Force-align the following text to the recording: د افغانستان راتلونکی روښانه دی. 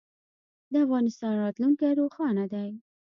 د 0.71 0.73
افغانستان 0.85 1.33
راتلونکی 1.43 1.89
روښانه 1.99 2.45
دی. 2.53 2.69